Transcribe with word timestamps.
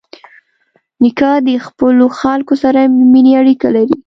نیکه 1.01 1.31
د 1.47 1.49
خپلو 1.65 2.05
خلکو 2.19 2.53
سره 2.63 2.79
د 2.85 2.91
مینې 3.11 3.33
اړیکه 3.41 3.67
لري. 3.75 3.95